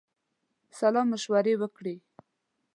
[0.79, 1.95] سالامشوره وکړي.